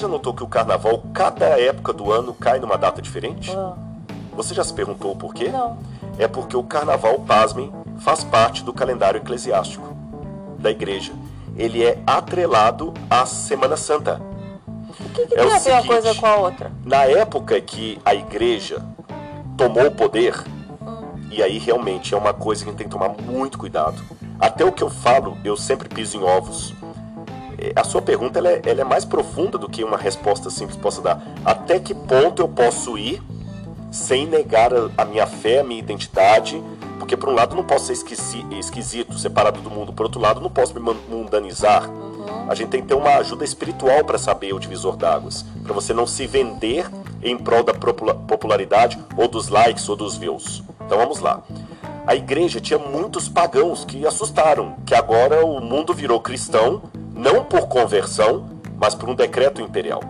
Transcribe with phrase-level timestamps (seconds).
[0.00, 3.50] já notou que o carnaval, cada época do ano, cai numa data diferente?
[3.54, 3.74] Ah,
[4.34, 5.48] Você já se perguntou por quê?
[5.48, 5.76] Não.
[6.18, 9.86] É porque o carnaval, pasmem, faz parte do calendário eclesiástico
[10.58, 11.12] da igreja.
[11.56, 14.20] Ele é atrelado à Semana Santa.
[14.88, 16.72] O que, que É o tem a ver uma coisa com a outra?
[16.84, 18.82] Na época que a igreja
[19.56, 20.34] tomou o poder,
[21.30, 24.02] e aí realmente é uma coisa que a gente tem que tomar muito cuidado.
[24.38, 26.72] Até o que eu falo, eu sempre piso em ovos.
[27.76, 31.00] A sua pergunta ela é, ela é mais profunda do que uma resposta simples possa
[31.00, 31.22] dar.
[31.44, 33.22] Até que ponto eu posso ir
[33.90, 36.62] sem negar a, minha fé, a minha identidade?
[36.98, 40.40] Porque por um lado não posso ser esqueci- esquisito, separado do mundo, por outro lado
[40.40, 41.90] não posso me mundanizar.
[42.48, 45.92] A gente tem que ter uma ajuda espiritual para saber o divisor d'águas, para você
[45.92, 46.88] não se vender
[47.22, 50.62] em prol da popula- popularidade ou dos likes ou dos views.
[50.84, 51.42] Então vamos lá.
[52.06, 56.82] A igreja tinha muitos pagãos que assustaram, que agora o mundo virou cristão,
[57.20, 60.00] não por conversão, mas por um decreto imperial.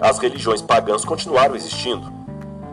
[0.00, 2.12] As religiões pagãs continuaram existindo,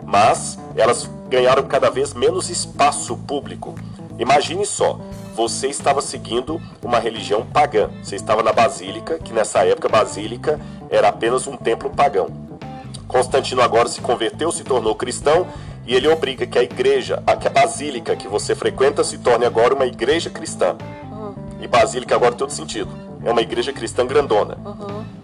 [0.04, 3.76] mas elas ganharam cada vez menos espaço público.
[4.18, 5.00] Imagine só,
[5.36, 7.90] você estava seguindo uma religião pagã.
[8.04, 10.60] Você estava na basílica, que nessa época a basílica
[10.90, 12.28] era apenas um templo pagão.
[13.08, 15.46] Constantino agora se converteu, se tornou cristão
[15.86, 19.76] e ele obriga que a igreja, que a basílica que você frequenta se torne agora
[19.76, 20.76] uma igreja cristã.
[21.62, 23.05] E basílica agora tem todo sentido.
[23.26, 24.58] É uma igreja cristã grandona.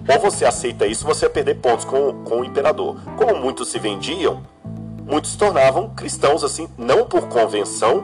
[0.07, 2.97] Ou você aceita isso, você vai perder pontos com, com o imperador.
[3.15, 4.41] Como muitos se vendiam,
[5.05, 8.03] muitos se tornavam cristãos assim, não por convenção,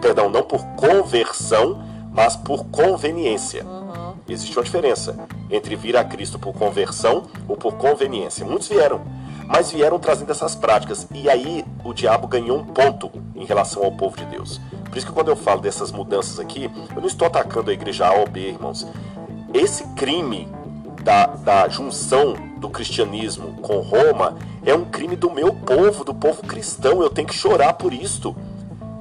[0.00, 3.66] perdão, não por conversão, mas por conveniência.
[4.28, 5.18] Existe uma diferença
[5.50, 8.46] entre vir a Cristo por conversão ou por conveniência.
[8.46, 9.02] Muitos vieram,
[9.46, 11.06] mas vieram trazendo essas práticas.
[11.12, 14.60] E aí o diabo ganhou um ponto em relação ao povo de Deus.
[14.88, 18.06] Por isso que quando eu falo dessas mudanças aqui, eu não estou atacando a igreja
[18.06, 18.86] A ou B, irmãos.
[19.54, 20.48] Esse crime
[21.04, 24.36] da, da junção do cristianismo com Roma
[24.66, 27.00] é um crime do meu povo, do povo cristão.
[27.00, 28.34] Eu tenho que chorar por isto.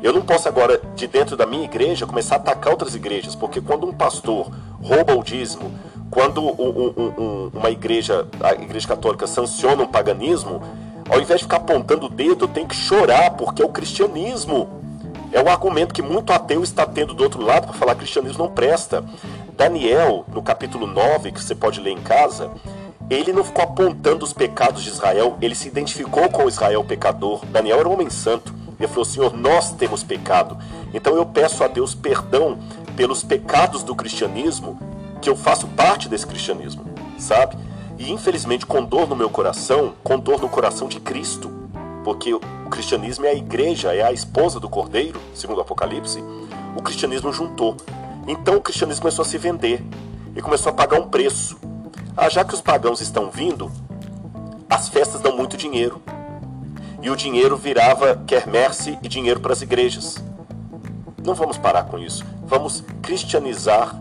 [0.03, 3.59] Eu não posso agora, de dentro da minha igreja, começar a atacar outras igrejas, porque
[3.59, 5.71] quando um pastor rouba o dízimo,
[6.11, 10.61] quando um- um- um- uma igreja, a igreja católica sanciona um paganismo,
[11.09, 14.69] ao invés de ficar apontando o dedo, eu tenho que chorar, porque é o cristianismo.
[15.31, 18.43] É um argumento que muito ateu está tendo do outro lado para falar que cristianismo
[18.43, 19.03] não presta.
[19.55, 22.51] Daniel, no capítulo 9, que você pode ler em casa,
[23.09, 27.45] ele não ficou apontando os pecados de Israel, ele se identificou com Israel pecador.
[27.45, 28.53] Daniel era um homem santo.
[28.79, 30.57] Ele falou: Senhor, nós temos pecado.
[30.93, 32.57] Então eu peço a Deus perdão
[32.95, 34.79] pelos pecados do cristianismo,
[35.21, 36.85] que eu faço parte desse cristianismo,
[37.17, 37.55] sabe?
[37.99, 41.51] E infelizmente, com dor no meu coração, com dor no coração de Cristo,
[42.03, 42.39] porque o
[42.69, 46.23] cristianismo é a igreja, é a esposa do cordeiro, segundo o Apocalipse,
[46.75, 47.77] o cristianismo juntou.
[48.27, 49.83] Então o cristianismo começou a se vender
[50.35, 51.57] e começou a pagar um preço.
[52.15, 53.71] Ah, já que os pagãos estão vindo,
[54.69, 56.01] as festas dão muito dinheiro.
[57.01, 60.23] E o dinheiro virava quermesse e dinheiro para as igrejas.
[61.25, 62.25] Não vamos parar com isso.
[62.45, 63.95] Vamos cristianizar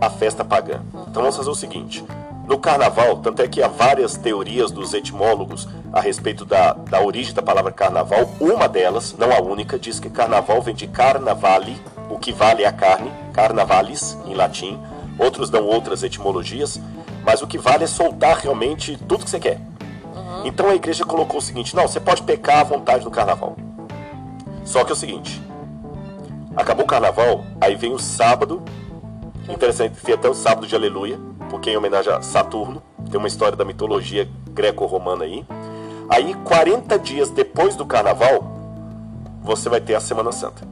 [0.00, 0.82] a festa pagã.
[1.08, 2.04] Então vamos fazer o seguinte:
[2.46, 7.34] no carnaval, tanto é que há várias teorias dos etimólogos a respeito da, da origem
[7.34, 8.30] da palavra carnaval.
[8.38, 12.66] Uma delas, não a única, diz que carnaval vem de carnavale, o que vale é
[12.66, 14.80] a carne, carnavalis em latim.
[15.18, 16.80] Outros dão outras etimologias,
[17.24, 19.60] mas o que vale é soltar realmente tudo que você quer.
[20.44, 23.56] Então a igreja colocou o seguinte: não, você pode pecar à vontade no carnaval.
[24.64, 25.40] Só que é o seguinte:
[26.56, 28.62] acabou o carnaval, aí vem o sábado.
[29.48, 31.18] Interessante, tem até o sábado de aleluia,
[31.50, 32.82] porque em homenagem a Saturno.
[33.10, 35.46] Tem uma história da mitologia greco-romana aí.
[36.08, 38.44] Aí, 40 dias depois do carnaval,
[39.42, 40.66] você vai ter a Semana Santa.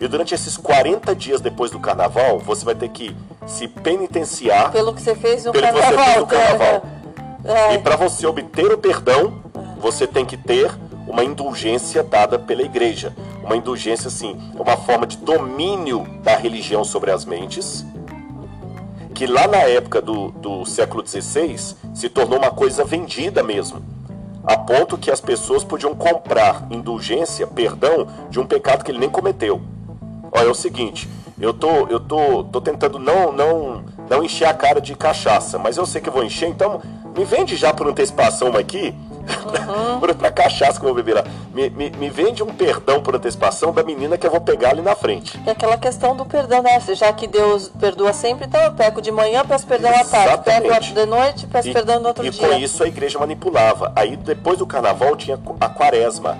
[0.00, 4.92] E durante esses 40 dias depois do carnaval, você vai ter que se penitenciar Pelo
[4.94, 6.04] que você fez no pelo que você carnaval.
[6.04, 6.82] fez no carnaval.
[7.44, 7.74] É.
[7.74, 9.40] E para você obter o perdão,
[9.78, 10.70] você tem que ter
[11.06, 13.14] uma indulgência dada pela igreja.
[13.42, 17.86] Uma indulgência, assim, é uma forma de domínio da religião sobre as mentes,
[19.14, 21.56] que lá na época do, do século XVI
[21.94, 23.80] se tornou uma coisa vendida mesmo.
[24.44, 29.08] A ponto que as pessoas podiam comprar indulgência, perdão, de um pecado que ele nem
[29.08, 29.62] cometeu.
[30.36, 31.08] Olha, é o seguinte,
[31.40, 35.76] eu tô, eu tô, tô tentando não, não, não encher a cara de cachaça, mas
[35.76, 36.80] eu sei que eu vou encher, então
[37.16, 38.94] me vende já por antecipação uma aqui,
[39.98, 41.24] pra, pra cachaça que eu vou beber lá.
[41.52, 44.82] Me, me, me vende um perdão por antecipação da menina que eu vou pegar ali
[44.82, 45.40] na frente.
[45.46, 46.78] É aquela questão do perdão, né?
[46.94, 50.44] Já que Deus perdoa sempre, então eu peco de manhã, peço perdão à tarde.
[50.44, 50.92] Peco Exatamente.
[50.92, 52.46] de noite, peço E- perdão no outro e dia.
[52.48, 53.90] com isso a igreja manipulava.
[53.96, 56.38] Aí depois do carnaval tinha a quaresma,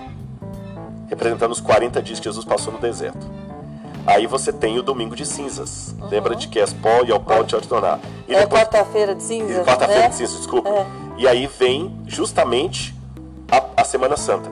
[1.08, 3.26] representando os 40 dias que Jesus passou no deserto.
[4.06, 5.94] Aí você tem o domingo de cinzas.
[6.10, 7.98] Lembra de que és pó e ao pó te tornar.
[8.28, 9.64] E É depois- quarta-feira de cinza.
[9.64, 10.08] Quarta-feira né?
[10.08, 10.68] de cinzas, desculpa.
[10.68, 10.86] É.
[11.18, 12.94] E aí vem justamente
[13.50, 14.50] a, a Semana Santa.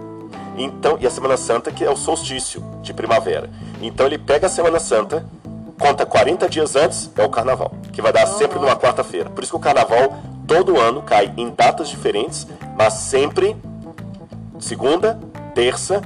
[0.57, 3.51] Então, e a Semana Santa que é o solstício de primavera.
[3.81, 5.25] Então ele pega a Semana Santa,
[5.79, 9.29] conta 40 dias antes, é o carnaval, que vai dar sempre numa quarta-feira.
[9.31, 10.17] Por isso que o carnaval
[10.47, 12.47] todo ano cai em datas diferentes,
[12.77, 13.57] mas sempre
[14.59, 15.19] segunda,
[15.55, 16.01] terça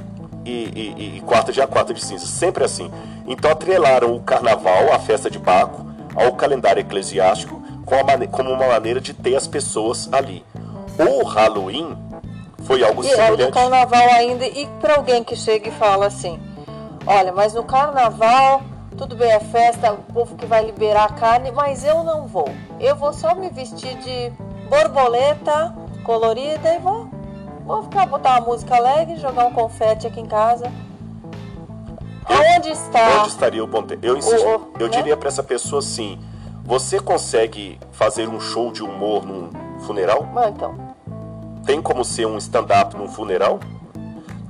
[0.49, 2.91] e, e- e- e quarta dia quarta de cinza, sempre assim.
[3.27, 5.85] Então atrelaram o carnaval, a festa de Baco,
[6.15, 10.43] ao calendário eclesiástico com a mane- como uma maneira de ter as pessoas ali.
[10.97, 11.95] O Halloween
[12.63, 13.53] foi algo E é o do semelhante.
[13.53, 14.45] carnaval ainda.
[14.45, 16.39] E para alguém que chega e fala assim:
[17.07, 18.61] Olha, mas no carnaval,
[18.97, 22.49] tudo bem, é festa, o povo que vai liberar a carne, mas eu não vou.
[22.79, 24.31] Eu vou só me vestir de
[24.69, 25.73] borboleta
[26.03, 27.07] colorida e vou.
[27.69, 30.71] Vou ficar, botar uma música alegre, jogar um confete aqui em casa.
[32.25, 33.19] Aonde está?
[33.19, 34.03] Onde estaria o bom tempo?
[34.03, 34.97] Eu, insisto, O- o- eu né?
[34.97, 36.17] diria para essa pessoa assim:
[36.65, 39.51] você consegue fazer um show de humor num
[39.81, 40.27] funeral?
[40.35, 40.73] Ah, então.
[41.63, 43.59] Tem como ser um stand-up num funeral?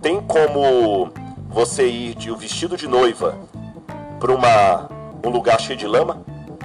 [0.01, 1.09] Tem como
[1.49, 3.37] você ir de um vestido de noiva
[4.17, 6.21] para um lugar cheio de lama?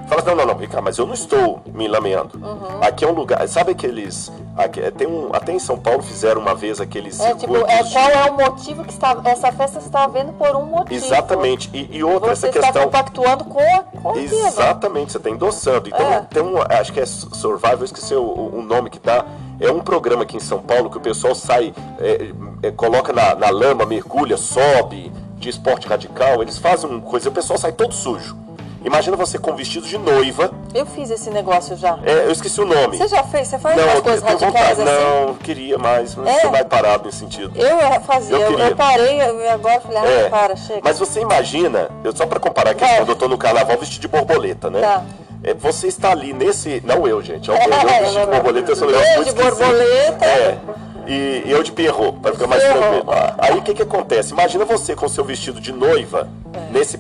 [0.09, 2.37] Fala, não, não, não, Ricardo, mas eu não estou me lameando.
[2.39, 2.83] Uhum.
[2.83, 6.55] Aqui é um lugar, sabe aqueles, aqui, tem um, até em São Paulo fizeram uma
[6.55, 10.33] vez aqueles É tipo, é, qual é o motivo que está, essa festa está havendo
[10.35, 10.95] por um motivo.
[10.95, 11.71] Exatamente.
[11.73, 12.85] E, e outra, Você essa está questão.
[12.85, 14.19] compactuando com, a- com.
[14.19, 15.89] Exatamente, você está endossando.
[15.89, 16.21] Então, É.
[16.21, 19.25] tem um, acho que é Survival, eu esqueci o, o nome que dá.
[19.59, 22.31] É um programa aqui em São Paulo que o pessoal sai, é,
[22.62, 26.43] é, coloca na, na lama, mergulha, sobe, de esporte radical.
[26.43, 28.37] Eles fazem uma coisa, o pessoal sai todo sujo.
[28.84, 30.50] Imagina você com vestido de noiva.
[30.75, 31.98] Eu fiz esse negócio já.
[32.04, 32.98] É, eu esqueci o nome.
[32.98, 33.48] Você já fez?
[33.48, 34.82] Você faz não, umas coisas radicais vontade.
[34.82, 35.26] assim?
[35.26, 36.40] Não, queria mais, mas É.
[36.40, 37.52] você vai parado nesse sentido.
[37.58, 40.81] Eu fazia, Eu eu, parei e agora falei, ah, É, para, chega.
[40.84, 42.96] Mas você imagina, eu, só para comparar aqui, Vai.
[42.98, 44.81] quando eu tô no carnaval vestido de borboleta, né?
[44.81, 45.02] Tá.
[45.42, 46.82] É, você está ali nesse.
[46.84, 47.48] Não eu, gente.
[47.48, 49.42] Eu, eu, É, vestido de borboleta, eu sou um Eu de esquisito.
[49.42, 50.25] borboleta.
[50.26, 50.58] É.
[51.06, 53.04] E, e eu de perro, para ficar mais tranquilo.
[53.38, 54.32] Aí o que que acontece?
[54.32, 56.28] Imagina você com seu vestido de noiva
[56.70, 56.98] nesse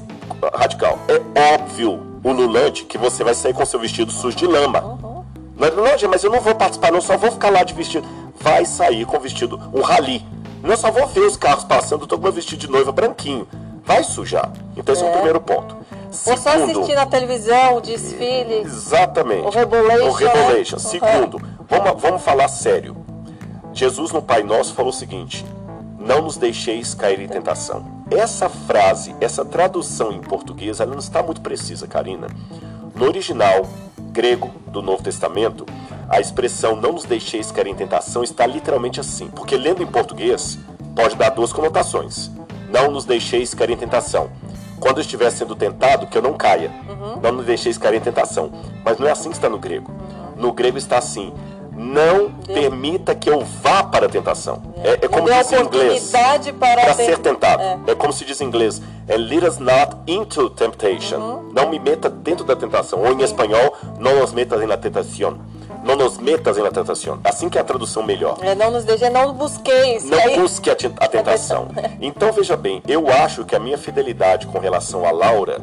[0.54, 0.98] radical.
[1.08, 1.14] É
[1.54, 4.80] óbvio, ululante, que você vai sair com seu vestido sujo de lama.
[4.82, 5.24] Uhum.
[5.56, 8.06] Não, mas eu não vou participar, não, só vou ficar lá de vestido.
[8.40, 10.24] Vai sair com vestido, um rali.
[10.62, 13.46] Não só vou ver os carros passando, eu tô com meu vestido de noiva branquinho.
[13.84, 14.50] Vai sujar.
[14.76, 15.12] Então esse é, o É.
[15.12, 15.76] primeiro ponto.
[16.24, 18.62] Vou só assistir na televisão o desfile.
[18.64, 19.46] Exatamente.
[19.46, 20.76] O Rebolation, O Rebolation.
[20.76, 20.82] né?
[20.82, 22.96] Segundo, vamos, vamos falar sério.
[23.72, 25.44] Jesus no Pai Nosso falou o seguinte:
[25.98, 27.84] Não nos deixeis cair em tentação.
[28.16, 32.28] Essa frase, essa tradução em português, ela não está muito precisa, Karina.
[32.94, 33.68] No original
[34.12, 35.66] grego do Novo Testamento,
[36.08, 39.26] a expressão não nos deixeis cair em tentação está literalmente assim.
[39.26, 40.56] Porque lendo em português,
[40.94, 42.30] pode dar duas conotações.
[42.70, 44.30] Não nos deixeis cair em tentação.
[44.78, 46.70] Quando eu estiver sendo tentado, que eu não caia.
[47.20, 48.52] Não nos deixeis cair em tentação.
[48.84, 49.90] Mas não é assim que está no grego.
[50.36, 51.32] No grego está assim:
[51.76, 54.62] não permita que eu vá para a tentação.
[54.82, 56.12] É, é como diz em inglês.
[56.58, 57.62] para, ser tentado.
[57.62, 57.78] É.
[57.88, 57.94] É.
[57.94, 58.80] como se diz em inglês.
[59.06, 61.18] É lead us not into temptation.
[61.18, 61.52] Uhum.
[61.52, 63.00] Não me meta dentro da tentação.
[63.00, 65.38] Ou em espanhol, não nos metas la tentación.
[65.84, 67.18] Não nos metas la tentación.
[67.24, 68.38] Assim que é a tradução melhor.
[68.40, 70.04] É, não nos deixe, não busqueis.
[70.04, 71.68] Não Aí- busque a, a tentação.
[72.00, 75.60] Então veja bem, eu acho que a minha fidelidade com relação a Laura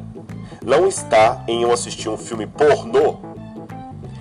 [0.63, 3.17] não está em eu assistir um filme pornô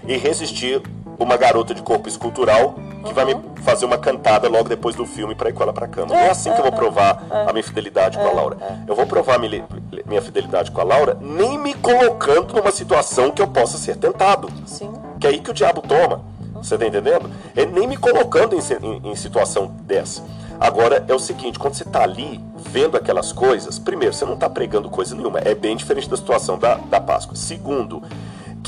[0.07, 0.83] e resistir
[1.21, 2.75] uma garota de corpo escultural
[3.07, 5.87] que vai me fazer uma cantada logo depois do filme para ir com ela para
[5.87, 6.09] cama.
[6.09, 8.57] Não é assim que eu vou provar a minha fidelidade com a Laura.
[8.87, 9.65] Eu vou provar a minha,
[10.07, 14.49] minha fidelidade com a Laura nem me colocando numa situação que eu possa ser tentado.
[14.67, 14.93] Sim.
[15.21, 16.23] Que é aí que o diabo toma.
[16.55, 17.31] Você tá entendendo?
[17.57, 20.23] É nem me colocando em, em- em situação dessa.
[20.59, 24.49] Agora, é o seguinte, quando você tá ali vendo aquelas coisas, primeiro, você não tá
[24.51, 25.39] pregando coisa nenhuma.
[25.39, 27.35] É bem diferente da situação da, da Páscoa.
[27.35, 28.03] Segundo,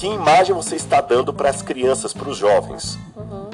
[0.02, 2.98] que imagem você está dando para as crianças, para os jovens?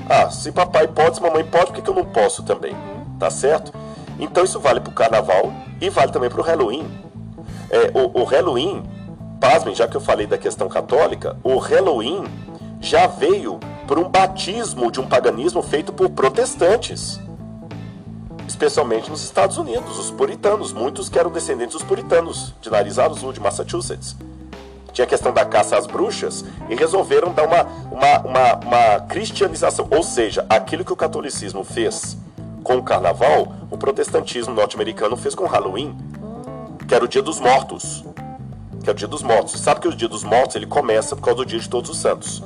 [0.08, 2.74] Ah, se papai pode, se mamãe pode, por que, que eu não posso também?
[3.18, 3.70] Tá certo?
[4.18, 6.90] Então isso vale para o carnaval e vale também para o Halloween.
[7.68, 8.82] É, o, o Halloween,
[9.38, 12.24] pasmem, já que eu falei da questão católica, o Halloween
[12.80, 17.20] já veio por um batismo de um paganismo feito por protestantes.
[18.46, 23.34] Especialmente nos Estados Unidos, os puritanos, muitos que eram descendentes dos puritanos, de nariz azul,
[23.34, 24.16] de Massachusetts.
[24.98, 29.86] Tinha a questão da caça às bruxas e resolveram dar uma, uma, uma, uma cristianização.
[29.92, 32.18] Ou seja, aquilo que o catolicismo fez
[32.64, 35.96] com o carnaval, o protestantismo norte-americano fez com o Halloween,
[36.88, 38.04] que era o dia dos mortos.
[38.82, 39.52] Que é o dia dos mortos.
[39.52, 41.88] Você sabe que o dia dos mortos ele começa por causa do dia de todos
[41.90, 42.42] os santos.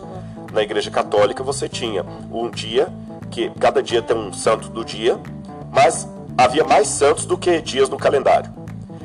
[0.53, 2.93] Na igreja católica você tinha um dia,
[3.31, 5.19] que cada dia tem um santo do dia,
[5.73, 6.07] mas
[6.37, 8.53] havia mais santos do que dias no calendário.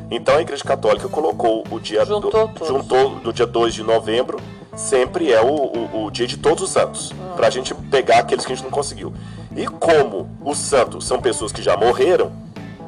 [0.10, 4.40] Então a Igreja Católica colocou o dia Juntou do, juntou do dia 2 de novembro,
[4.76, 7.34] sempre é o, o, o dia de todos os santos, Ah.
[7.36, 9.14] pra gente pegar aqueles que a gente não conseguiu.
[9.56, 12.32] E como os santos são pessoas que já morreram,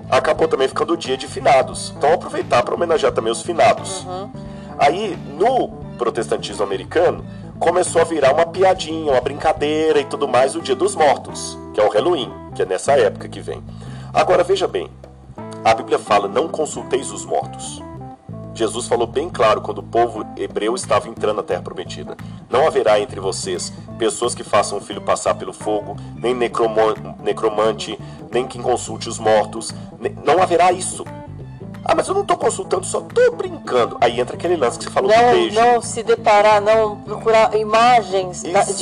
[0.10, 1.94] acabou também ficando o dia de finados.
[1.98, 4.06] Então aproveitar para homenagear também os finados.
[4.06, 4.30] Uhum.
[4.78, 7.26] Aí no protestantismo americano
[7.60, 11.82] começou a virar uma piadinha, uma brincadeira e tudo mais o Dia dos Mortos, que
[11.82, 13.62] é o Halloween, que é nessa época que vem.
[14.14, 14.90] Agora veja bem,
[15.64, 17.82] a Bíblia fala: não consulteis os mortos.
[18.54, 22.18] Jesus falou bem claro quando o povo hebreu estava entrando na terra prometida.
[22.50, 26.34] Não haverá entre vocês pessoas que façam o filho passar pelo fogo, nem
[27.24, 27.98] necromante,
[28.32, 29.74] nem quem consulte os mortos.
[30.26, 31.06] Não haverá isso.
[31.86, 33.98] Ah, mas eu não estou consultando, só estou brincando.
[34.02, 35.56] Aí entra aquele lance que você falou do Não, beijo.
[35.60, 38.74] não se deparar, não procurar imagens da- de,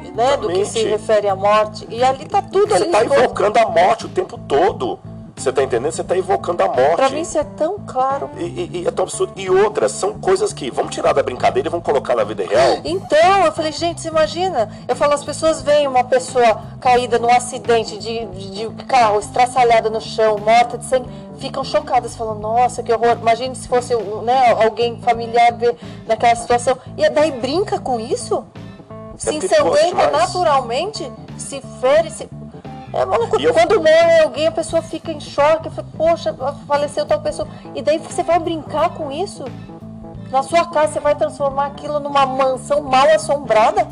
[0.00, 1.86] de- né, do que se refere à morte.
[1.90, 4.98] E ali tá tudo Você está invocando a morte o tempo todo.
[5.38, 5.92] Você está entendendo?
[5.92, 6.96] Você está invocando a morte.
[6.96, 8.30] Pra mim isso é tão claro.
[8.36, 9.32] E, e- e é tão absurdo.
[9.36, 12.78] E outras são coisas que vamos tirar da brincadeira e vamos colocar na vida real.
[12.84, 14.70] Então, eu falei, gente, você imagina?
[14.86, 19.88] Eu falo, as pessoas veem uma pessoa caída num acidente de, de, de carro, estraçalhada
[19.90, 23.16] no chão, morta de sangue, ficam chocadas, falam, nossa, que horror.
[23.20, 25.76] Imagine se fosse né, alguém familiar ver
[26.06, 26.76] naquela situação.
[26.96, 28.44] E daí brinca com isso?
[29.16, 32.28] Se É perigoso ensanguenta naturalmente, se fere, se.
[32.92, 33.42] É uma loucura.
[33.42, 36.34] E eu- Quando morre alguém, a pessoa fica em choque, fala, poxa,
[36.66, 37.46] faleceu tal pessoa.
[37.74, 39.44] E daí você vai brincar com isso?
[40.30, 43.86] Na sua casa você vai transformar aquilo numa mansão mal assombrada?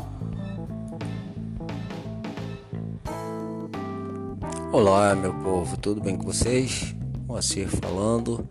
[4.71, 6.93] Olá, meu povo, tudo bem com vocês?
[7.27, 8.45] Moacir falando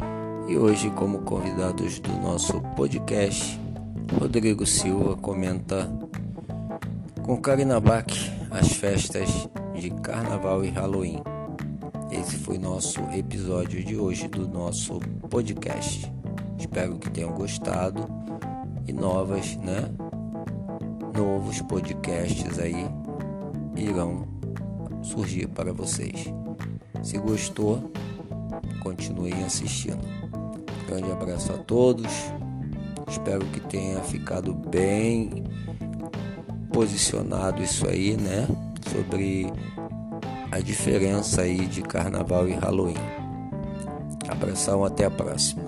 [0.49, 3.61] e hoje, como convidados do nosso podcast,
[4.19, 5.91] Rodrigo Silva comenta
[7.23, 8.07] com Karina Bach
[8.51, 11.23] as festas de Carnaval e Halloween.
[12.11, 16.11] Esse foi nosso episódio de hoje do nosso podcast.
[16.59, 18.09] Espero que tenham gostado
[18.87, 19.91] e novas, né?
[21.15, 22.87] Novos podcasts aí
[23.77, 24.27] irão
[25.03, 26.33] surgir para vocês.
[27.03, 27.93] Se gostou,
[28.83, 30.05] continuem assistindo.
[30.87, 32.13] Grande abraço a todos.
[33.09, 35.45] Espero que tenha ficado bem
[36.73, 38.47] posicionado isso aí, né?
[38.91, 39.47] Sobre
[40.51, 42.95] a diferença aí de carnaval e Halloween.
[44.29, 45.65] Abração, até a próxima.